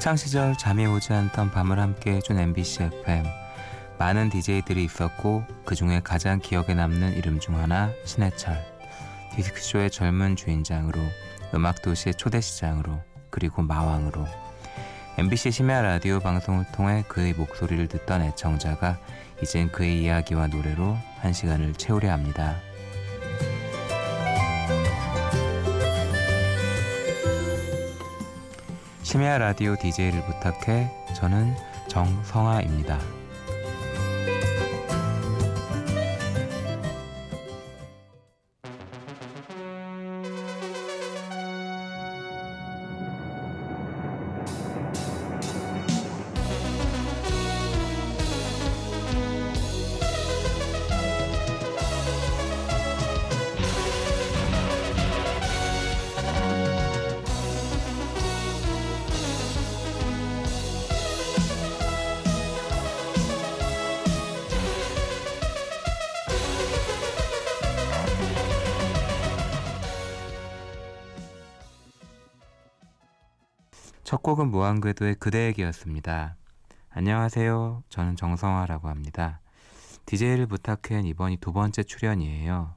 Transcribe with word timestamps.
학창 0.00 0.16
시절 0.16 0.56
잠이 0.56 0.86
오지 0.86 1.12
않던 1.12 1.50
밤을 1.50 1.78
함께 1.78 2.12
해준 2.12 2.38
MBC 2.38 2.84
FM. 2.84 3.26
많은 3.98 4.30
DJ들이 4.30 4.82
있었고 4.84 5.44
그 5.66 5.74
중에 5.74 6.00
가장 6.02 6.38
기억에 6.38 6.72
남는 6.72 7.18
이름 7.18 7.38
중 7.38 7.58
하나 7.58 7.92
신해철. 8.06 8.64
디스크쇼의 9.34 9.90
젊은 9.90 10.36
주인장으로 10.36 10.98
음악도시의 11.52 12.14
초대시장으로 12.14 12.98
그리고 13.28 13.60
마왕으로 13.60 14.26
MBC 15.18 15.50
심야 15.50 15.82
라디오 15.82 16.18
방송을 16.18 16.64
통해 16.72 17.04
그의 17.06 17.34
목소리를 17.34 17.86
듣던 17.88 18.22
애청자가 18.22 18.98
이젠 19.42 19.70
그의 19.70 20.02
이야기와 20.02 20.46
노래로 20.46 20.96
한 21.18 21.34
시간을 21.34 21.74
채우려 21.74 22.10
합니다. 22.10 22.56
심야 29.10 29.38
라디오 29.38 29.74
DJ를 29.74 30.22
부탁해 30.22 30.88
저는 31.16 31.56
정성아입니다. 31.88 33.19
첫 74.10 74.24
곡은 74.24 74.50
무한궤도의 74.50 75.14
그대에게였습니다. 75.20 76.34
안녕하세요. 76.90 77.84
저는 77.90 78.16
정성화라고 78.16 78.88
합니다. 78.88 79.38
DJ를 80.04 80.48
부탁한 80.48 81.04
이번이 81.04 81.36
두 81.36 81.52
번째 81.52 81.84
출연이에요. 81.84 82.74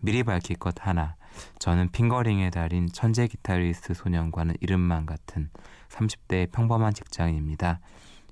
미리 0.00 0.22
밝힐 0.22 0.58
것 0.58 0.74
하나. 0.86 1.16
저는 1.58 1.88
핑거링의 1.88 2.50
달인 2.50 2.86
천재 2.92 3.26
기타리스트 3.26 3.94
소년과는 3.94 4.56
이름만 4.60 5.06
같은 5.06 5.48
30대의 5.88 6.52
평범한 6.52 6.92
직장인입니다. 6.92 7.80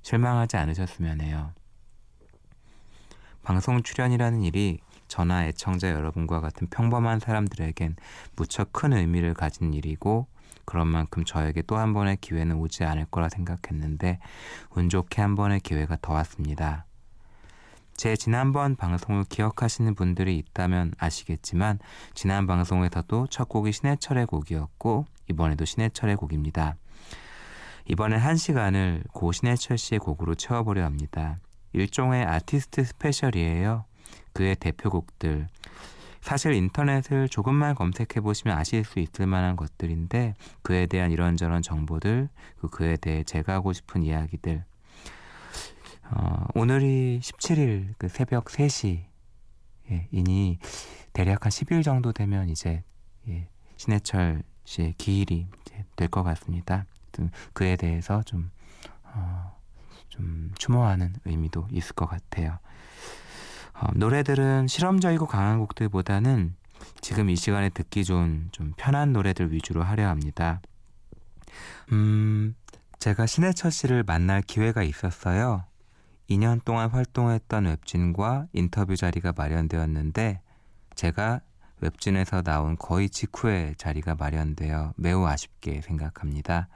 실망하지 0.03 0.57
않으셨으면 0.57 1.21
해요. 1.21 1.53
방송 3.41 3.81
출연이라는 3.81 4.43
일이 4.43 4.77
저나 5.07 5.47
애청자 5.47 5.89
여러분과 5.89 6.39
같은 6.39 6.67
평범한 6.67 7.19
사람들에겐 7.19 7.95
무척 8.35 8.71
큰 8.73 8.93
의미를 8.93 9.33
가진 9.33 9.73
일이고 9.73 10.27
그런 10.65 10.87
만큼 10.87 11.23
저에게 11.25 11.61
또 11.63 11.77
한 11.77 11.93
번의 11.93 12.17
기회는 12.21 12.55
오지 12.57 12.83
않을 12.83 13.05
거라 13.11 13.29
생각했는데 13.29 14.19
운 14.75 14.89
좋게 14.89 15.21
한 15.21 15.35
번의 15.35 15.59
기회가 15.59 15.97
더 16.01 16.13
왔습니다. 16.13 16.85
제 17.95 18.15
지난번 18.15 18.75
방송을 18.75 19.23
기억하시는 19.25 19.93
분들이 19.95 20.37
있다면 20.37 20.93
아시겠지만 20.97 21.79
지난 22.13 22.47
방송에서도 22.47 23.27
첫 23.27 23.47
곡이 23.49 23.71
신해철의 23.71 24.25
곡이었고 24.25 25.05
이번에도 25.29 25.65
신해철의 25.65 26.15
곡입니다. 26.15 26.75
이번엔 27.85 28.19
한 28.19 28.35
시간을 28.37 29.03
고 29.11 29.31
신해철 29.31 29.77
씨의 29.77 29.99
곡으로 29.99 30.35
채워보려 30.35 30.83
합니다. 30.85 31.39
일종의 31.73 32.25
아티스트 32.25 32.83
스페셜이에요. 32.83 33.85
그의 34.33 34.55
대표곡들 34.55 35.47
사실 36.23 36.53
인터넷을 36.53 37.27
조금만 37.27 37.75
검색해 37.75 38.21
보시면 38.21 38.57
아실 38.57 38.85
수 38.85 38.99
있을 38.99 39.27
만한 39.27 39.57
것들인데 39.57 40.35
그에 40.61 40.85
대한 40.87 41.11
이런저런 41.11 41.61
정보들, 41.61 42.29
그 42.59 42.69
그에 42.69 42.95
대해 42.95 43.23
제가 43.23 43.53
하고 43.55 43.73
싶은 43.73 44.03
이야기들. 44.03 44.63
어, 46.11 46.45
오늘이 46.55 47.19
17일 47.21 47.95
그 47.97 48.07
새벽 48.07 48.45
3시 48.45 49.03
예, 49.91 50.07
이니 50.11 50.59
대략 51.11 51.45
한 51.45 51.49
10일 51.49 51.83
정도 51.83 52.13
되면 52.13 52.47
이제 52.49 52.83
예, 53.27 53.49
신해철 53.75 54.43
씨의 54.63 54.93
기일이 54.97 55.47
될 55.97 56.07
것 56.07 56.23
같습니다. 56.23 56.85
그에 57.51 57.75
대해서 57.75 58.23
좀, 58.23 58.49
어, 59.03 59.55
좀 60.07 60.51
추모하는 60.57 61.13
의미도 61.25 61.67
있을 61.71 61.93
것 61.95 62.05
같아요. 62.05 62.59
어, 63.73 63.87
노래들은 63.95 64.67
실험적이고 64.67 65.25
강한 65.25 65.59
곡들보다는 65.59 66.55
지금 67.01 67.29
이 67.29 67.35
시간에 67.35 67.69
듣기 67.69 68.05
좋은 68.05 68.49
좀 68.51 68.73
편한 68.77 69.13
노래들 69.13 69.51
위주로 69.51 69.83
하려 69.83 70.07
합니다. 70.07 70.61
음, 71.91 72.55
제가 72.99 73.25
신해철 73.25 73.71
씨를 73.71 74.03
만날 74.03 74.41
기회가 74.41 74.83
있었어요. 74.83 75.65
2년 76.29 76.63
동안 76.63 76.89
활동했던 76.89 77.65
웹진과 77.65 78.47
인터뷰 78.53 78.95
자리가 78.95 79.33
마련되었는데 79.35 80.41
제가 80.95 81.41
웹진에서 81.81 82.43
나온 82.43 82.77
거의 82.77 83.09
직후에 83.09 83.73
자리가 83.77 84.15
마련되어 84.15 84.93
매우 84.95 85.25
아쉽게 85.25 85.81
생각합니다. 85.81 86.69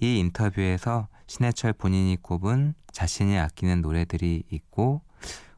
이 0.00 0.18
인터뷰에서 0.18 1.08
신해철 1.26 1.72
본인이 1.72 2.18
꼽은 2.20 2.74
자신이 2.92 3.38
아끼는 3.38 3.80
노래들이 3.80 4.42
있고 4.50 5.00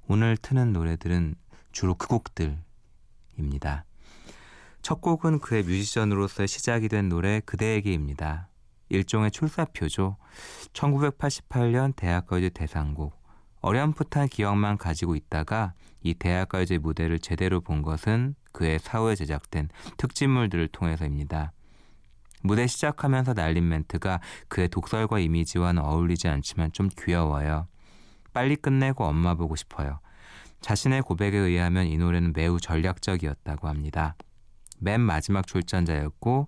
오늘 0.08 0.36
트는 0.36 0.72
노래들은 0.72 1.34
주로 1.72 1.96
그 1.96 2.06
곡들입니다. 2.06 3.84
첫 4.80 5.00
곡은 5.00 5.40
그의 5.40 5.64
뮤지션으로서의 5.64 6.46
시작이 6.46 6.88
된 6.88 7.08
노래 7.08 7.40
그대에게입니다. 7.40 8.48
일종의 8.88 9.32
출사표죠. 9.32 10.16
1988년 10.72 11.96
대학가요제 11.96 12.50
대상곡. 12.50 13.20
어렴풋한 13.62 14.28
기억만 14.28 14.78
가지고 14.78 15.16
있다가 15.16 15.74
이 16.02 16.14
대학가요제 16.14 16.78
무대를 16.78 17.18
제대로 17.18 17.60
본 17.60 17.82
것은 17.82 18.36
그의 18.52 18.78
사후에 18.78 19.16
제작된 19.16 19.70
특집물들을 19.96 20.68
통해서입니다. 20.68 21.52
무대 22.42 22.68
시작하면서 22.68 23.34
날린 23.34 23.68
멘트가 23.68 24.20
그의 24.46 24.68
독설과 24.68 25.18
이미지와는 25.18 25.82
어울리지 25.82 26.28
않지만 26.28 26.70
좀 26.70 26.88
귀여워요. 26.96 27.66
빨리 28.36 28.54
끝내고 28.54 29.02
엄마 29.02 29.32
보고 29.32 29.56
싶어요. 29.56 29.98
자신의 30.60 31.00
고백에 31.00 31.34
의하면 31.38 31.86
이 31.86 31.96
노래는 31.96 32.34
매우 32.34 32.60
전략적이었다고 32.60 33.66
합니다. 33.66 34.14
맨 34.78 35.00
마지막 35.00 35.46
출전자였고 35.46 36.46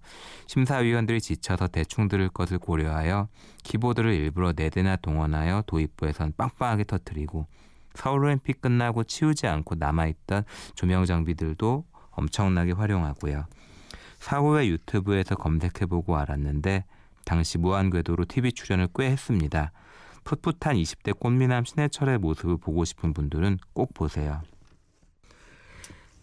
심사위원들이 0.49 1.19
지쳐서 1.23 1.69
대충 1.69 2.09
들을 2.09 2.29
것을 2.29 2.59
고려하여 2.59 3.29
키보드를 3.65 4.13
일부러 4.13 4.53
네 4.53 4.69
대나 4.69 4.97
동원하여 4.97 5.63
도입부에선 5.67 6.35
빵빵하게 6.37 6.85
터뜨리고 6.85 7.47
서울올림픽 7.95 8.61
끝나고 8.61 9.05
치우지 9.05 9.47
않고 9.47 9.77
남아있던 9.77 10.45
조명 10.75 11.07
장비들도 11.07 11.87
엄청나게 12.11 12.73
활용하고요. 12.73 13.47
사후에 14.19 14.67
유튜브에서 14.67 15.37
검색해보고 15.37 16.19
알았는데 16.19 16.85
당시 17.25 17.57
무한궤도로 17.57 18.27
TV 18.27 18.53
출연을 18.53 18.89
꽤 18.95 19.07
했습니다. 19.07 19.73
풋풋한 20.29 20.77
20대 20.77 21.19
꽃미남 21.19 21.65
신해철의 21.65 22.19
모습을 22.19 22.59
보고 22.59 22.85
싶은 22.85 23.15
분들은 23.15 23.57
꼭 23.73 23.95
보세요. 23.95 24.43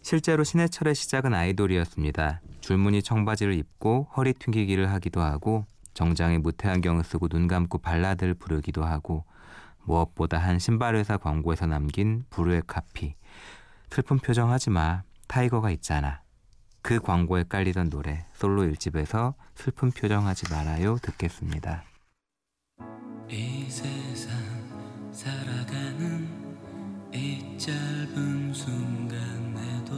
실제로 0.03 0.43
신해철의 0.43 0.93
시작은 0.93 1.33
아이돌이었습니다. 1.33 2.41
줄무늬 2.61 3.01
청바지를 3.01 3.55
입고 3.55 4.09
허리 4.15 4.33
튕기기를 4.33 4.91
하기도 4.91 5.21
하고 5.21 5.65
정장에 5.95 6.37
무태안경을 6.37 7.03
쓰고 7.03 7.29
눈 7.29 7.47
감고 7.47 7.79
발라드를 7.79 8.35
부르기도 8.35 8.83
하고 8.83 9.25
무엇보다 9.85 10.37
한 10.37 10.59
신발회사 10.59 11.17
광고에서 11.17 11.65
남긴 11.65 12.25
부르의 12.29 12.61
카피 12.67 13.15
슬픈 13.89 14.19
표정 14.19 14.51
하지 14.51 14.69
마 14.69 15.01
타이거가 15.27 15.71
있잖아 15.71 16.21
그 16.81 16.99
광고에 16.99 17.45
깔리던 17.47 17.89
노래 17.89 18.27
솔로 18.33 18.63
1집에서 18.63 19.33
슬픈 19.55 19.89
표정 19.91 20.27
하지 20.27 20.51
말아요 20.51 20.97
듣겠습니다. 21.01 21.83
이 23.27 23.65
세상 23.67 24.31
살아가는 25.11 26.27
이 27.11 27.57
짧은 27.57 28.53
순간에도 28.53 29.95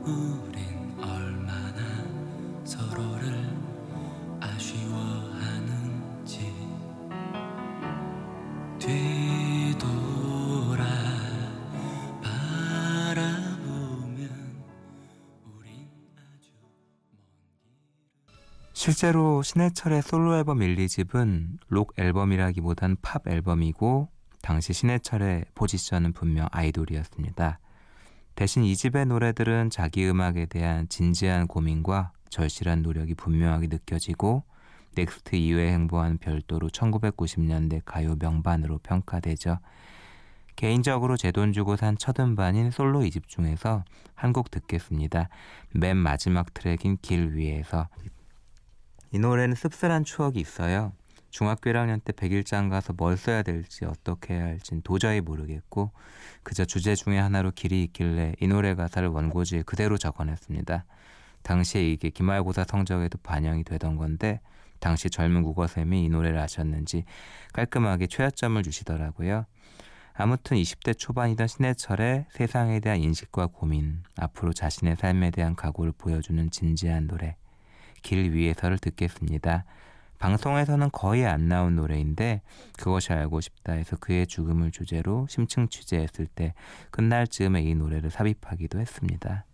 우린 0.00 0.58
얼마나 0.98 2.02
서로를 2.64 3.46
아쉬워하는지 4.40 5.70
뒤 8.78 9.21
실제로 18.82 19.42
신해철의 19.44 20.02
솔로 20.02 20.34
앨범 20.36 20.60
1, 20.60 20.74
2집은 20.74 21.58
록 21.68 21.92
앨범이라기보단 21.96 22.96
팝 23.00 23.28
앨범이고 23.28 24.08
당시 24.40 24.72
신해철의 24.72 25.44
포지션은 25.54 26.12
분명 26.12 26.48
아이돌이었습니다. 26.50 27.60
대신 28.34 28.64
이 28.64 28.74
집의 28.74 29.06
노래들은 29.06 29.70
자기 29.70 30.04
음악에 30.08 30.46
대한 30.46 30.88
진지한 30.88 31.46
고민과 31.46 32.10
절실한 32.28 32.82
노력이 32.82 33.14
분명하게 33.14 33.68
느껴지고 33.68 34.42
넥스트 34.96 35.36
이후에 35.36 35.70
행보와는 35.74 36.18
별도로 36.18 36.68
1990년대 36.68 37.82
가요 37.84 38.16
명반으로 38.18 38.78
평가되죠. 38.78 39.60
개인적으로 40.56 41.16
제 41.16 41.30
돈 41.30 41.52
주고 41.52 41.76
산 41.76 41.96
첫 41.96 42.18
음반인 42.18 42.72
솔로 42.72 43.02
2집 43.02 43.28
중에서 43.28 43.84
한 44.16 44.32
곡 44.32 44.50
듣겠습니다. 44.50 45.28
맨 45.70 45.96
마지막 45.96 46.52
트랙인 46.52 46.98
길 47.00 47.36
위에서 47.36 47.86
이 49.12 49.18
노래는 49.18 49.54
씁쓸한 49.54 50.04
추억이 50.04 50.40
있어요. 50.40 50.92
중학교 51.28 51.70
1학년 51.70 52.02
때 52.02 52.12
백일장 52.12 52.70
가서 52.70 52.94
뭘 52.94 53.18
써야 53.18 53.42
될지 53.42 53.84
어떻게 53.84 54.34
해야 54.34 54.44
할진 54.44 54.80
도저히 54.82 55.20
모르겠고 55.20 55.92
그저 56.42 56.64
주제 56.64 56.94
중에 56.94 57.18
하나로 57.18 57.50
길이 57.52 57.82
있길래 57.84 58.34
이 58.40 58.46
노래 58.46 58.74
가사를 58.74 59.06
원고지에 59.08 59.62
그대로 59.62 59.98
적어냈습니다. 59.98 60.84
당시에 61.42 61.86
이게 61.90 62.08
기말고사 62.08 62.64
성적에도 62.66 63.18
반영이 63.22 63.64
되던 63.64 63.96
건데 63.96 64.40
당시 64.78 65.10
젊은 65.10 65.42
국어쌤이 65.42 66.04
이 66.04 66.08
노래를 66.08 66.38
아셨는지 66.38 67.04
깔끔하게 67.52 68.06
최하점을 68.06 68.62
주시더라고요. 68.62 69.44
아무튼 70.14 70.56
20대 70.56 70.96
초반이던 70.96 71.48
신해철의 71.48 72.26
세상에 72.30 72.80
대한 72.80 72.98
인식과 73.00 73.48
고민, 73.48 74.02
앞으로 74.16 74.52
자신의 74.52 74.96
삶에 74.96 75.30
대한 75.30 75.54
각오를 75.54 75.92
보여주는 75.96 76.50
진지한 76.50 77.06
노래, 77.06 77.36
길 78.02 78.32
위에서를 78.32 78.78
듣겠습니다. 78.78 79.64
방송에서는 80.18 80.90
거의 80.92 81.26
안 81.26 81.48
나온 81.48 81.74
노래인데 81.74 82.42
그것이 82.78 83.12
알고 83.12 83.40
싶다 83.40 83.72
해서 83.72 83.96
그의 83.96 84.26
죽음을 84.26 84.70
주제로 84.70 85.26
심층 85.28 85.68
취재했을 85.68 86.26
때 86.26 86.54
끝날 86.92 87.26
즈음에 87.26 87.62
이 87.62 87.74
노래를 87.74 88.10
삽입하기도 88.10 88.78
했습니다. 88.78 89.44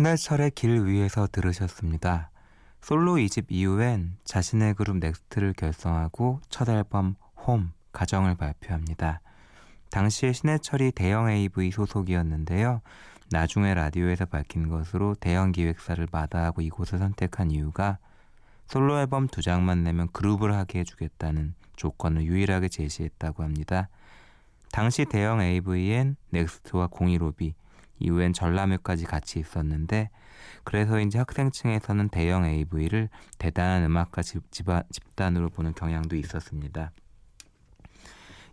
신해철의 0.00 0.52
길 0.52 0.86
위에서 0.86 1.28
들으셨습니다. 1.30 2.30
솔로 2.80 3.16
2집 3.16 3.48
이후엔 3.50 4.16
자신의 4.24 4.72
그룹 4.72 4.96
넥스트를 4.96 5.52
결성하고 5.52 6.40
첫 6.48 6.70
앨범 6.70 7.16
홈 7.36 7.72
가정을 7.92 8.34
발표합니다. 8.36 9.20
당시에 9.90 10.32
신해철이 10.32 10.92
대영 10.92 11.28
AV 11.28 11.70
소속이었는데요. 11.70 12.80
나중에 13.30 13.74
라디오에서 13.74 14.24
밝힌 14.24 14.70
것으로 14.70 15.16
대형 15.16 15.52
기획사를 15.52 16.08
마다하고 16.10 16.62
이곳을 16.62 16.98
선택한 16.98 17.50
이유가 17.50 17.98
솔로 18.68 18.98
앨범 18.98 19.28
두 19.28 19.42
장만 19.42 19.84
내면 19.84 20.08
그룹을 20.12 20.54
하게 20.54 20.78
해주겠다는 20.78 21.52
조건을 21.76 22.22
유일하게 22.22 22.68
제시했다고 22.68 23.42
합니다. 23.42 23.90
당시 24.72 25.04
대영 25.04 25.42
AV엔 25.42 26.16
넥스트와 26.30 26.86
공일오비 26.86 27.52
이후엔 28.00 28.32
전람회까지 28.32 29.04
같이 29.04 29.38
있었는데 29.38 30.10
그래서인지 30.64 31.18
학생층에서는 31.18 32.08
대영 32.08 32.44
AV를 32.44 33.08
대단한 33.38 33.84
음악가 33.84 34.22
집단으로 34.22 35.50
보는 35.50 35.74
경향도 35.74 36.16
있었습니다. 36.16 36.92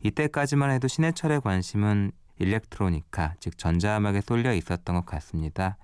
이때까지만 0.02 0.72
해도 0.72 0.88
신해철의 0.88 1.42
관심은 1.42 2.12
일렉트로니카, 2.40 3.36
즉 3.40 3.58
전자음악에 3.58 4.22
쏠려 4.22 4.54
있었던 4.54 4.96
것 4.96 5.06
같습니다. 5.06 5.78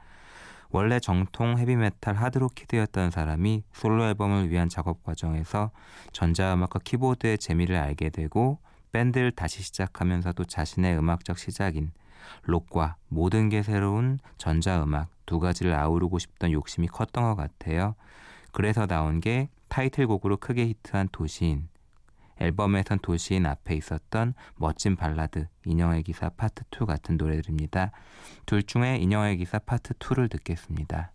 원래 0.69 0.99
정통 0.99 1.57
헤비메탈 1.59 2.15
하드록 2.15 2.53
kid였던 2.55 3.11
사람이 3.11 3.63
솔로 3.73 4.05
앨범을 4.05 4.49
위한 4.49 4.69
작업 4.69 5.03
과정에서 5.03 5.71
전자음악과 6.13 6.79
키보드의 6.83 7.37
재미를 7.37 7.75
알게 7.75 8.09
되고 8.09 8.59
밴드를 8.91 9.31
다시 9.31 9.61
시작하면서도 9.61 10.45
자신의 10.45 10.97
음악적 10.97 11.37
시작인 11.37 11.91
록과 12.43 12.97
모든 13.07 13.49
게 13.49 13.63
새로운 13.63 14.19
전자음악 14.37 15.09
두 15.25 15.39
가지를 15.39 15.73
아우르고 15.73 16.19
싶던 16.19 16.51
욕심이 16.51 16.87
컸던 16.87 17.23
것 17.23 17.35
같아요. 17.35 17.95
그래서 18.51 18.85
나온 18.85 19.19
게 19.19 19.49
타이틀곡으로 19.69 20.37
크게 20.37 20.67
히트한 20.67 21.09
도시인. 21.11 21.69
앨범에선 22.39 22.99
도시인 22.99 23.45
앞에 23.45 23.75
있었던 23.75 24.33
멋진 24.55 24.95
발라드 24.95 25.47
인형의 25.65 26.03
기사 26.03 26.29
파트 26.29 26.63
2 26.71 26.85
같은 26.85 27.17
노래들입니다. 27.17 27.91
둘 28.45 28.63
중에 28.63 28.97
인형의 28.97 29.37
기사 29.37 29.59
파트 29.59 29.93
2를 29.93 30.29
듣겠습니다. 30.29 31.12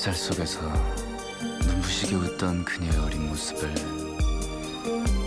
햇살 0.00 0.14
속에서 0.14 0.62
눈부시게 1.66 2.14
웃던 2.14 2.64
그녀의 2.64 2.96
어린 3.00 3.28
모습을 3.28 3.74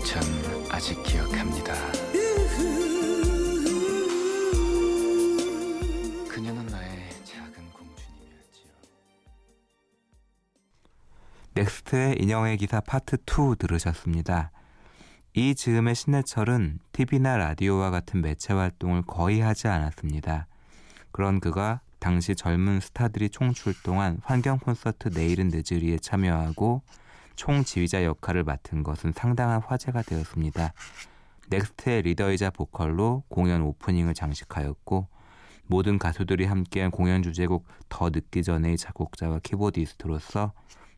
전 0.03 0.24
아직 0.71 1.03
기억합니다. 1.03 1.75
그녀는 6.27 6.65
나의 6.65 7.09
작은 7.24 7.69
공주님이었지요. 7.71 8.71
넥스트의 11.53 12.17
인형의 12.19 12.57
기사 12.57 12.81
파트 12.81 13.17
2 13.17 13.57
들으셨습니다. 13.59 14.50
이 15.36 15.53
즈음의 15.53 15.93
신해철은 15.93 16.79
TV나 16.93 17.38
라디오와 17.38 17.91
같은 17.91 18.21
매체 18.21 18.53
활동을 18.53 19.03
거의 19.03 19.41
하지 19.41 19.67
않았습니다. 19.67 20.48
그런 21.12 21.39
그가 21.39 21.81
당시 22.03 22.36
젊은 22.36 22.81
스타들이 22.81 23.29
총출동한 23.29 24.19
환경 24.25 24.60
콘서트 24.60 25.07
내일은 25.07 25.50
늦으리에 25.53 26.00
참여하고 26.00 26.81
총 27.38 27.63
지휘자 27.63 28.03
역할을 28.03 28.43
맡은 28.43 28.83
것은 28.83 29.13
상당한 29.15 29.62
화제가 29.62 30.01
되었습니다. 30.01 30.74
넥스트의 31.48 32.01
리더이자 32.01 32.50
보컬로 32.50 33.24
공연 33.29 33.62
오프닝을 33.62 34.15
장식하였고 34.15 35.07
모든 35.67 35.98
가수들이 35.98 36.43
함께한 36.43 36.91
공연 36.91 37.24
주제곡 37.24 37.65
더 37.88 38.10
늦기 38.10 38.43
전에 38.43 38.77
작곡자와 38.77 39.39
키보디스트로서 39.39 40.51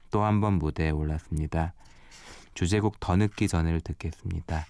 또 0.10 0.24
한 0.24 0.42
번 0.42 0.54
무대에 0.54 0.90
올랐습니다. 0.90 1.76
주제곡 2.56 3.00
더 3.00 3.16
늦기 3.16 3.48
전에를 3.48 3.80
듣겠습니다. 3.82 4.66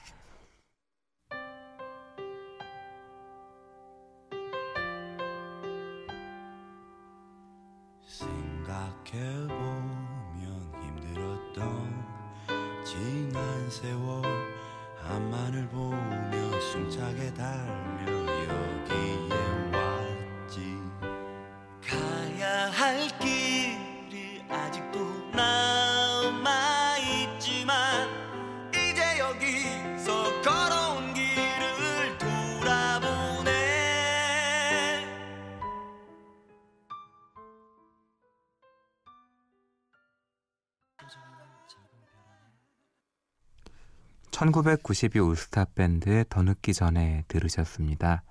1992 44.46 45.20
올스타 45.20 45.66
밴드의 45.74 46.26
더 46.30 46.44
늦기 46.44 46.74
전에 46.74 47.24
들으셨습니다. 47.28 48.22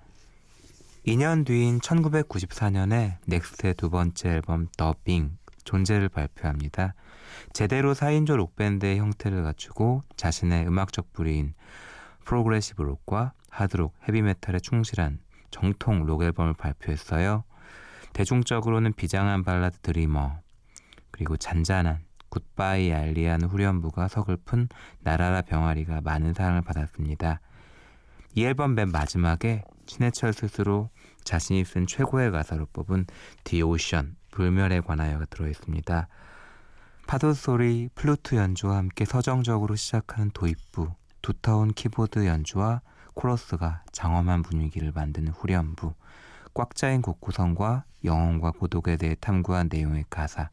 2년 1.05 1.45
뒤인 1.45 1.79
1994년에 1.79 3.17
넥스트의 3.25 3.73
두 3.73 3.89
번째 3.89 4.29
앨범 4.29 4.67
The 4.77 5.00
Being 5.00 5.37
존재를 5.65 6.07
발표합니다. 6.07 6.93
제대로 7.51 7.93
4인조 7.93 8.37
록밴드의 8.37 8.97
형태를 8.97 9.43
갖추고 9.43 10.03
자신의 10.15 10.67
음악적 10.67 11.11
뿌리인 11.11 11.53
프로그레시브 12.23 12.81
록과 12.81 13.33
하드록, 13.49 13.93
헤비메탈에 14.07 14.59
충실한 14.59 15.19
정통 15.51 16.05
록 16.05 16.23
앨범을 16.23 16.53
발표했어요. 16.53 17.43
대중적으로는 18.13 18.93
비장한 18.93 19.43
발라드 19.43 19.79
The 19.79 19.95
Dreamer, 19.95 20.39
그리고 21.11 21.35
잔잔한 21.35 21.99
굿바이 22.35 22.91
얄리란 22.91 23.43
후렴부가 23.43 24.09
서글픈 24.09 24.67
날아라 24.99 25.41
병아리가 25.41 26.01
많은 26.01 26.33
사랑을 26.33 26.61
받았습니다. 26.61 27.39
이 28.33 28.43
앨범 28.43 28.75
맨 28.75 28.91
마지막에 28.91 29.63
신해철 29.85 30.33
스스로 30.33 30.89
자신이 31.23 31.63
쓴 31.63 31.87
최고의 31.87 32.31
가사로 32.31 32.65
뽑은 32.73 33.05
The 33.45 33.63
Ocean, 33.63 34.17
불멸에 34.31 34.81
관하여가 34.81 35.25
들어있습니다. 35.25 36.09
파도 37.07 37.33
소리, 37.33 37.87
플루트 37.95 38.35
연주와 38.35 38.77
함께 38.77 39.05
서정적으로 39.05 39.75
시작하는 39.75 40.29
도입부, 40.31 40.91
두터운 41.21 41.71
키보드 41.71 42.25
연주와 42.25 42.81
코러스가 43.13 43.83
장엄한 43.93 44.41
분위기를 44.41 44.91
만드는 44.93 45.31
후렴부, 45.31 45.93
꽉 46.53 46.75
짜인 46.75 47.01
곡 47.01 47.21
구성과 47.21 47.85
영혼과 48.03 48.51
고독에 48.51 48.97
대해 48.97 49.15
탐구한 49.21 49.69
내용의 49.71 50.05
가사, 50.09 50.49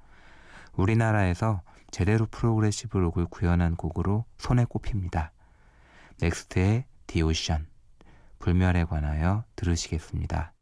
우리나라에서 0.74 1.62
제대로 1.92 2.26
프로그레시브 2.26 2.96
록을 2.96 3.26
구현한 3.26 3.76
곡으로 3.76 4.24
손에 4.38 4.64
꼽힙니다. 4.64 5.30
넥스트의 6.20 6.86
The 7.06 7.30
Ocean 7.30 7.68
불멸에 8.38 8.84
관하여 8.84 9.44
들으시겠습니다. 9.54 10.54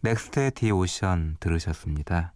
넥스트의 0.00 0.52
The 0.52 0.70
Ocean 0.70 1.38
들으셨습니다. 1.40 2.32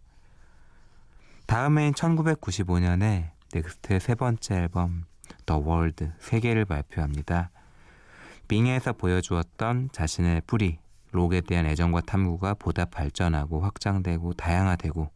다음 1.45 1.79
해인 1.79 1.93
1995년에 1.93 3.29
넥스트의 3.53 4.01
세 4.01 4.15
번째 4.15 4.55
앨범 4.55 5.05
The 5.45 5.63
World 5.63 6.09
세계를 6.19 6.65
발표합니다. 6.65 7.51
Being에서 8.49 8.91
보여주었던 8.91 9.91
자신의 9.93 10.41
뿌리, 10.45 10.77
록에 11.11 11.39
대한 11.39 11.65
애정과 11.65 12.01
탐구가 12.01 12.55
보다 12.55 12.83
발전하고 12.83 13.61
확장되고 13.61 14.33
다양화되고 14.33 15.09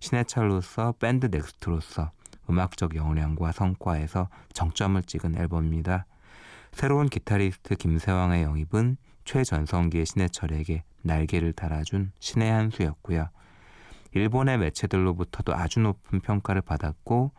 신해철로서 0.00 0.94
밴드 0.98 1.26
넥스트로서 1.26 2.10
음악적 2.50 2.96
역량과 2.96 3.52
성과에서 3.52 4.28
정점을 4.52 5.00
찍은 5.04 5.38
앨범입니다. 5.38 6.06
새로운 6.72 7.08
기타리스트 7.08 7.76
김세황의 7.76 8.42
영입은 8.42 8.96
최전성기의 9.24 10.06
신해철에게 10.06 10.82
날개를 11.04 11.52
달아준 11.52 12.12
신의 12.18 12.50
한 12.50 12.70
수였고요. 12.70 13.28
일본의 14.12 14.58
매체들로부터도 14.58 15.54
아주 15.54 15.80
높은 15.80 16.20
평가를 16.20 16.62
받았고 16.62 17.32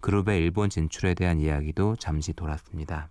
그룹의 0.00 0.38
일본 0.40 0.70
진출에 0.70 1.14
대한 1.14 1.40
이야기도 1.40 1.96
잠시 1.96 2.32
돌았습니다. 2.32 3.08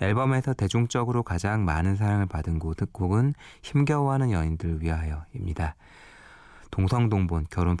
앨범에서 0.00 0.52
대중적으로 0.52 1.22
가장 1.22 1.64
많은 1.64 1.96
사랑을 1.96 2.26
받은 2.26 2.58
곡은 2.58 3.34
힘겨워하는 3.62 4.30
연인들을 4.30 4.82
위하여입니다. 4.82 5.74
동성동본 6.70 7.46
결혼 7.50 7.76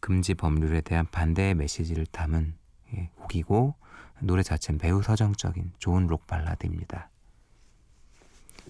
금지 0.00 0.34
법률에 0.34 0.80
대한 0.80 1.06
반대의 1.10 1.54
메시지를 1.54 2.06
담은 2.06 2.54
예, 2.94 3.10
곡이고 3.16 3.74
노래 4.20 4.42
자체는 4.42 4.78
매우 4.82 5.02
서정적인 5.02 5.72
좋은 5.78 6.06
록 6.06 6.26
발라드입니다. 6.26 7.10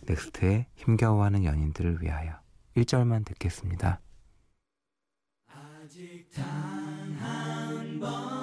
넥스트의 0.09 0.67
힘겨워하는 0.75 1.45
연인들을 1.45 2.03
위하여 2.03 2.41
1절만 2.77 3.27
듣겠습니다. 3.27 4.01
아직 5.49 6.31
단한 6.35 8.01
번 8.01 8.38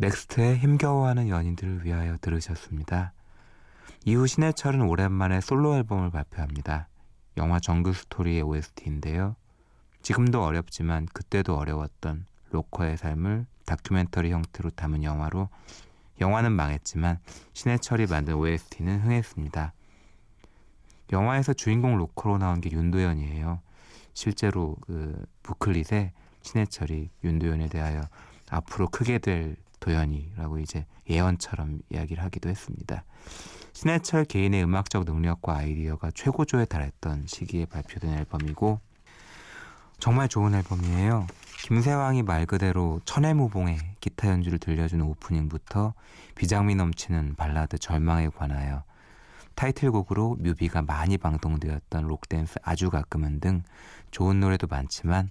넥스트의 0.00 0.56
힘겨워하는 0.56 1.28
연인들을 1.28 1.84
위하여 1.84 2.16
들으셨습니다. 2.22 3.12
이후 4.06 4.26
신해철은 4.26 4.80
오랜만에 4.80 5.42
솔로 5.42 5.76
앨범을 5.76 6.10
발표합니다. 6.10 6.88
영화 7.36 7.60
정글 7.60 7.92
스토리의 7.92 8.40
OST인데요. 8.40 9.36
지금도 10.00 10.42
어렵지만 10.42 11.04
그때도 11.12 11.54
어려웠던 11.54 12.24
로커의 12.48 12.96
삶을 12.96 13.44
다큐멘터리 13.66 14.32
형태로 14.32 14.70
담은 14.70 15.04
영화로 15.04 15.50
영화는 16.18 16.52
망했지만 16.52 17.18
신해철이 17.52 18.06
만든 18.06 18.36
OST는 18.36 19.02
흥했습니다. 19.02 19.74
영화에서 21.12 21.52
주인공 21.52 21.98
로커로 21.98 22.38
나온 22.38 22.62
게 22.62 22.70
윤도현이에요. 22.70 23.60
실제로 24.14 24.76
그 24.80 25.26
booklet에 25.42 26.14
신해철이 26.40 27.10
윤도현에 27.22 27.68
대하여 27.68 28.00
앞으로 28.48 28.88
크게 28.88 29.18
될 29.18 29.56
도현이라고 29.80 30.58
이제 30.58 30.86
예언처럼 31.08 31.80
이야기를 31.90 32.22
하기도 32.22 32.48
했습니다. 32.48 33.04
신해철 33.72 34.24
개인의 34.26 34.64
음악적 34.64 35.04
능력과 35.04 35.56
아이디어가 35.56 36.10
최고조에 36.14 36.66
달했던 36.66 37.26
시기에 37.26 37.66
발표된 37.66 38.12
앨범이고 38.18 38.80
정말 39.98 40.28
좋은 40.28 40.54
앨범이에요. 40.54 41.26
김세황이 41.64 42.22
말 42.22 42.46
그대로 42.46 43.00
천의무봉의 43.04 43.78
기타 44.00 44.28
연주를 44.30 44.58
들려주는 44.58 45.04
오프닝부터 45.04 45.94
비장미 46.34 46.74
넘치는 46.74 47.34
발라드 47.36 47.78
절망에 47.78 48.28
관하여 48.28 48.82
타이틀곡으로 49.60 50.36
뮤비가 50.38 50.80
많이 50.80 51.18
방송되었던 51.18 52.06
록댄스 52.06 52.60
아주 52.62 52.88
가끔은 52.88 53.40
등 53.40 53.62
좋은 54.10 54.40
노래도 54.40 54.66
많지만 54.66 55.28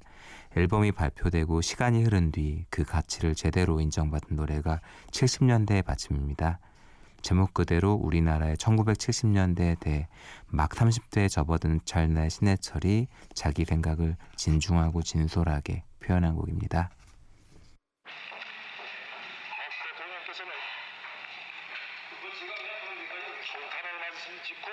앨범이 0.55 0.91
발표되고 0.91 1.61
시간이 1.61 2.03
흐른 2.03 2.31
뒤 2.31 2.63
그 2.69 2.83
가치를 2.83 3.33
제대로 3.33 3.81
인정받은 3.81 4.35
노래가 4.35 4.81
70년대의 5.09 5.83
받침입니다. 5.83 6.59
제목 7.23 7.55
그대로 7.55 7.93
우리나라의 7.93 8.55
1970년대에 8.57 9.79
대해 9.79 10.07
막 10.45 10.69
30대에 10.69 11.27
접어든 11.27 11.79
찰나의 11.85 12.29
신해철이 12.29 13.07
자기 13.33 13.65
생각을 13.65 14.15
진중하고 14.35 15.01
진솔하게 15.01 15.85
표현한 16.01 16.35
곡입니다. 16.35 16.91
대통령께서는 19.97 20.53
총탄을 23.51 23.99
맞으신 23.99 24.43
직후 24.43 24.69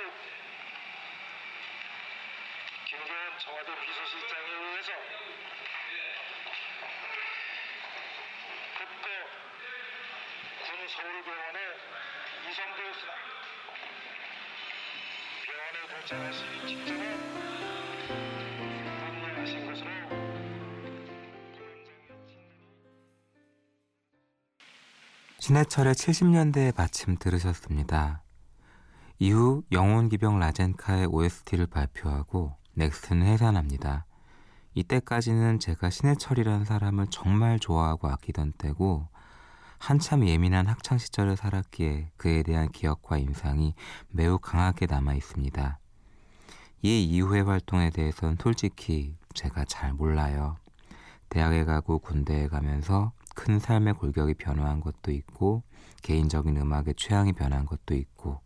김교원 2.84 3.38
청와대 3.38 3.72
비서실장에 3.80 4.48
의해서 4.50 4.92
국고 8.76 9.06
군 10.66 10.88
서울병원에 10.88 11.58
이송되었으나 12.50 13.12
병원에 15.46 15.76
도착하시기 15.88 16.66
직전에 16.66 17.16
분명하신 19.06 19.66
것으로 19.70 19.90
신해철의 25.38 25.94
70년대의 25.94 26.74
받침 26.74 27.16
들으셨습니다. 27.16 28.25
이후 29.18 29.62
영혼기병 29.72 30.38
라젠카의 30.38 31.06
OST를 31.06 31.66
발표하고 31.66 32.54
넥스트는 32.74 33.26
해산합니다. 33.26 34.04
이때까지는 34.74 35.58
제가 35.58 35.88
신해철이라는 35.88 36.66
사람을 36.66 37.06
정말 37.08 37.58
좋아하고 37.58 38.08
아끼던 38.08 38.52
때고 38.58 39.08
한참 39.78 40.26
예민한 40.26 40.66
학창 40.66 40.98
시절을 40.98 41.36
살았기에 41.36 42.10
그에 42.18 42.42
대한 42.42 42.70
기억과 42.70 43.16
인상이 43.16 43.74
매우 44.10 44.38
강하게 44.38 44.84
남아 44.84 45.14
있습니다. 45.14 45.78
이 46.82 47.04
이후의 47.04 47.44
활동에 47.44 47.88
대해서는 47.88 48.36
솔직히 48.38 49.16
제가 49.32 49.64
잘 49.64 49.94
몰라요. 49.94 50.56
대학에 51.30 51.64
가고 51.64 52.00
군대에 52.00 52.48
가면서 52.48 53.12
큰 53.34 53.58
삶의 53.58 53.94
골격이 53.94 54.34
변화한 54.34 54.80
것도 54.80 55.10
있고 55.10 55.62
개인적인 56.02 56.56
음악의 56.58 56.94
취향이 56.96 57.32
변한 57.32 57.64
것도 57.64 57.94
있고 57.94 58.40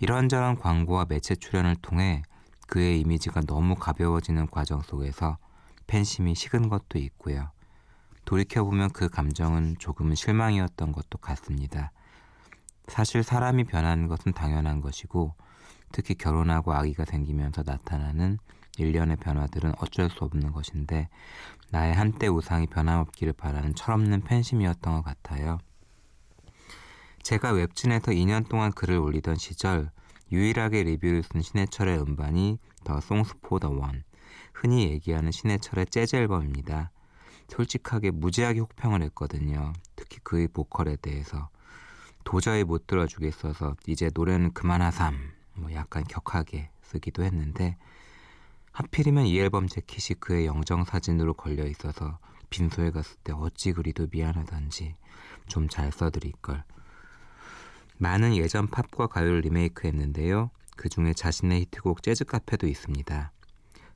이런저런 0.00 0.56
광고와 0.56 1.06
매체 1.08 1.34
출연을 1.34 1.76
통해 1.76 2.22
그의 2.68 3.00
이미지가 3.00 3.42
너무 3.42 3.74
가벼워지는 3.74 4.46
과정 4.48 4.80
속에서 4.80 5.38
팬심이 5.86 6.34
식은 6.34 6.68
것도 6.68 6.98
있고요. 6.98 7.50
돌이켜보면 8.24 8.90
그 8.90 9.08
감정은 9.08 9.76
조금은 9.78 10.14
실망이었던 10.14 10.92
것도 10.92 11.18
같습니다. 11.18 11.92
사실 12.86 13.22
사람이 13.22 13.64
변하는 13.64 14.06
것은 14.06 14.32
당연한 14.32 14.80
것이고 14.80 15.34
특히 15.90 16.14
결혼하고 16.14 16.74
아기가 16.74 17.04
생기면서 17.04 17.62
나타나는 17.64 18.38
일련의 18.76 19.16
변화들은 19.16 19.74
어쩔 19.78 20.08
수 20.10 20.24
없는 20.24 20.52
것인데 20.52 21.08
나의 21.70 21.94
한때 21.94 22.28
우상이 22.28 22.66
변함없기를 22.66 23.32
바라는 23.32 23.74
철없는 23.74 24.20
팬심이었던 24.22 24.94
것 24.94 25.02
같아요. 25.02 25.58
제가 27.22 27.52
웹진에서 27.52 28.12
2년 28.12 28.48
동안 28.48 28.72
글을 28.72 28.96
올리던 28.96 29.36
시절 29.36 29.90
유일하게 30.32 30.84
리뷰를 30.84 31.22
쓴 31.22 31.42
신해철의 31.42 31.98
음반이 32.00 32.58
더 32.84 32.98
for 32.98 33.60
the 33.60 33.74
One 33.74 34.02
흔히 34.54 34.90
얘기하는 34.90 35.30
신해철의 35.30 35.86
재즈 35.86 36.16
앨범입니다. 36.16 36.90
솔직하게 37.48 38.10
무지하게 38.10 38.60
혹평을 38.60 39.02
했거든요. 39.02 39.72
특히 39.96 40.18
그의 40.22 40.48
보컬에 40.48 40.96
대해서 40.96 41.48
도저히 42.24 42.64
못 42.64 42.86
들어주겠어서 42.86 43.76
이제 43.86 44.10
노래는 44.14 44.52
그만하삼 44.52 45.32
뭐 45.54 45.72
약간 45.72 46.04
격하게 46.04 46.70
쓰기도 46.82 47.22
했는데 47.24 47.76
하필이면 48.72 49.26
이 49.26 49.38
앨범 49.38 49.66
재킷이 49.66 50.20
그의 50.20 50.46
영정 50.46 50.84
사진으로 50.84 51.34
걸려 51.34 51.66
있어서 51.66 52.18
빈소에 52.50 52.90
갔을 52.90 53.16
때 53.24 53.32
어찌 53.32 53.72
그리도 53.72 54.08
미안하던지 54.10 54.94
좀 55.48 55.68
잘 55.68 55.90
써드릴 55.92 56.32
걸. 56.42 56.64
많은 57.98 58.36
예전 58.36 58.68
팝과 58.68 59.08
가요를 59.08 59.40
리메이크했는데요. 59.40 60.50
그 60.76 60.88
중에 60.88 61.12
자신의 61.12 61.62
히트곡 61.62 62.02
재즈 62.02 62.24
카페도 62.24 62.66
있습니다. 62.66 63.32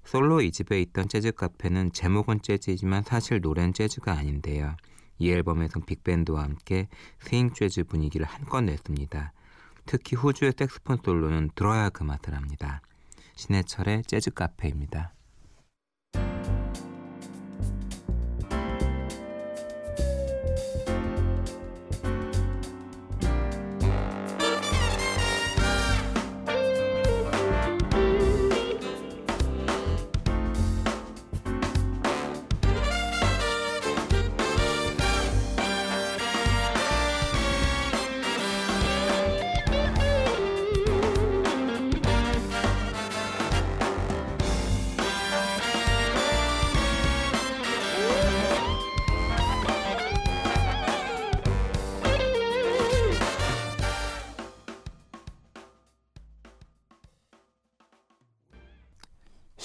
솔로 0.05 0.41
이집에 0.41 0.81
있던 0.81 1.09
재즈 1.09 1.33
카페는 1.33 1.93
제목은 1.93 2.43
재즈이지만 2.43 3.05
사실 3.05 3.41
노래는 3.41 3.73
재즈가 3.73 4.13
아닌데요. 4.13 4.77
이 5.19 5.31
앨범에선 5.31 5.85
빅밴드와 5.87 6.43
함께 6.43 6.89
스윙 7.21 7.53
재즈 7.53 7.85
분위기를 7.85 8.27
한껏 8.27 8.65
냈습니다. 8.65 9.33
특히 9.87 10.17
호주의 10.17 10.53
색스폰 10.57 10.99
솔로는 11.05 11.51
들어야 11.55 11.89
그 11.91 12.03
맛을 12.03 12.35
합니다. 12.35 12.81
신해철의 13.37 14.03
재즈 14.07 14.31
카페입니다. 14.31 15.13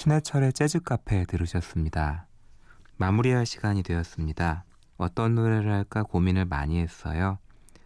신해철의 0.08 0.54
재즈 0.54 0.80
카페 0.80 1.26
들으셨습니다. 1.26 2.28
마무리할 2.96 3.44
시간이 3.44 3.82
되었습니다. 3.82 4.64
어떤 4.96 5.34
노래를 5.34 5.70
할까 5.70 6.02
고민을 6.02 6.46
많이 6.46 6.80
했어요. 6.80 7.36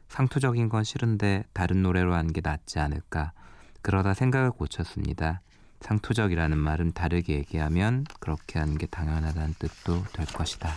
상투적인 0.09 0.69
건 0.69 0.85
싫은데 0.85 1.43
다른 1.53 1.83
노래로 1.83 2.15
하는 2.15 2.33
게 2.33 2.41
낫지 2.41 2.79
않을까. 2.79 3.33
그러다 3.81 4.15
생각을 4.15 4.53
고쳤습니다. 4.53 5.41
상투적이라는 5.81 6.57
말은 6.57 6.93
다르게 6.93 7.35
얘기하면 7.35 8.05
그렇게 8.21 8.61
하는 8.61 8.79
게 8.79 8.87
당연하다는 8.87 9.55
뜻도 9.59 10.05
될 10.13 10.27
것이다. 10.27 10.71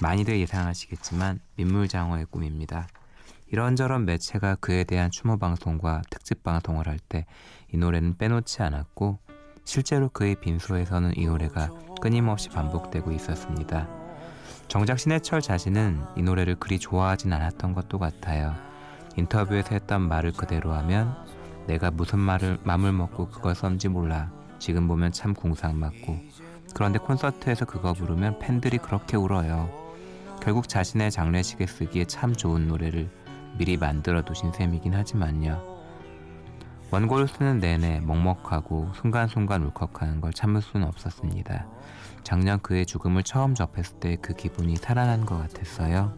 많이들 0.00 0.40
예상하시겠지만 0.40 1.40
민물장어의 1.56 2.26
꿈입니다. 2.30 2.88
이런저런 3.48 4.06
매체가 4.06 4.56
그에 4.56 4.84
대한 4.84 5.10
추모 5.12 5.36
방송과 5.36 6.02
특집 6.08 6.42
방송을 6.42 6.88
할 6.88 6.98
때 7.10 7.26
이 7.74 7.76
노래는 7.76 8.16
빼놓지 8.18 8.62
않았고 8.62 9.18
실제로 9.64 10.08
그의 10.10 10.36
빈소에서는 10.36 11.12
이 11.16 11.26
노래가 11.26 11.70
끊임없이 12.00 12.48
반복되고 12.50 13.12
있었습니다. 13.12 13.88
정작 14.68 14.98
신해철 14.98 15.40
자신은 15.40 16.00
이 16.16 16.22
노래를 16.22 16.56
그리 16.56 16.78
좋아하진 16.78 17.32
않았던 17.32 17.74
것도 17.74 17.98
같아요. 17.98 18.54
인터뷰에서 19.16 19.70
했던 19.70 20.02
말을 20.02 20.32
그대로 20.32 20.72
하면 20.72 21.14
내가 21.66 21.90
무슨 21.90 22.18
말을 22.18 22.58
맘을 22.62 22.92
먹고 22.92 23.28
그걸 23.28 23.54
썼는지 23.54 23.88
몰라. 23.88 24.30
지금 24.58 24.86
보면 24.86 25.12
참 25.12 25.34
궁상 25.34 25.78
맞고. 25.78 26.18
그런데 26.74 26.98
콘서트에서 26.98 27.64
그거 27.64 27.92
부르면 27.92 28.38
팬들이 28.38 28.78
그렇게 28.78 29.16
울어요. 29.16 29.70
결국 30.42 30.68
자신의 30.68 31.10
장례식에 31.10 31.66
쓰기에 31.66 32.04
참 32.04 32.34
좋은 32.34 32.68
노래를 32.68 33.08
미리 33.56 33.76
만들어 33.76 34.22
두신 34.22 34.52
셈이긴 34.52 34.94
하지만요. 34.94 35.73
원고를 36.94 37.26
쓰는 37.26 37.58
내내 37.58 37.98
먹먹하고 38.04 38.92
순간순간 38.94 39.64
울컥하는 39.64 40.20
걸 40.20 40.32
참을 40.32 40.62
수는 40.62 40.86
없었습니다. 40.86 41.66
작년 42.22 42.60
그의 42.60 42.86
죽음을 42.86 43.24
처음 43.24 43.56
접했을 43.56 43.98
때 43.98 44.16
그 44.22 44.32
기분이 44.32 44.76
살아난 44.76 45.26
것 45.26 45.36
같았어요. 45.36 46.12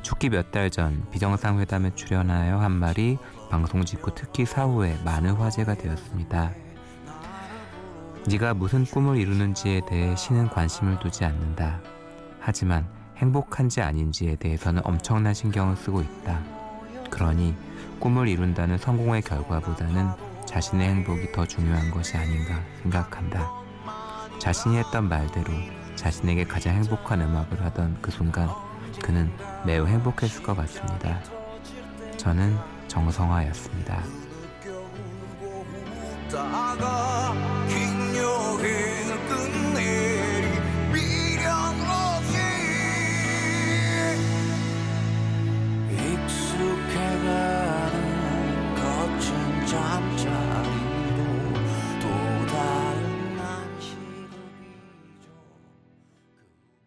죽기 0.00 0.30
몇 0.30 0.52
달 0.52 0.70
전 0.70 1.04
비정상 1.10 1.60
회담에 1.60 1.94
출연하여 1.94 2.56
한 2.58 2.72
말이 2.72 3.18
방송 3.50 3.84
직후 3.84 4.10
특히 4.14 4.46
사후에 4.46 4.96
많은 5.04 5.32
화제가 5.32 5.74
되었습니다. 5.74 6.50
네가 8.26 8.54
무슨 8.54 8.86
꿈을 8.86 9.18
이루는지에 9.18 9.82
대해 9.86 10.16
신은 10.16 10.48
관심을 10.48 10.98
두지 11.00 11.26
않는다. 11.26 11.80
하지만 12.40 12.88
행복한지 13.18 13.82
아닌지에 13.82 14.36
대해서는 14.36 14.80
엄청난 14.86 15.34
신경을 15.34 15.76
쓰고 15.76 16.00
있다. 16.00 16.40
그러니 17.10 17.54
꿈을 18.00 18.28
이룬다는 18.28 18.78
성공의 18.78 19.22
결과보다는 19.22 20.08
자신의 20.46 20.88
행복이 20.88 21.32
더 21.32 21.46
중요한 21.46 21.90
것이 21.90 22.16
아닌가 22.16 22.62
생각한다. 22.82 23.50
자신이 24.38 24.78
했던 24.78 25.08
말대로 25.08 25.52
자신에게 25.96 26.44
가장 26.44 26.76
행복한 26.76 27.20
음악을 27.20 27.64
하던 27.64 27.98
그 28.00 28.10
순간 28.10 28.48
그는 29.02 29.30
매우 29.66 29.86
행복했을 29.86 30.42
것 30.42 30.56
같습니다. 30.56 31.20
저는 32.16 32.56
정성화였습니다. 32.86 34.02
다가 36.30 37.34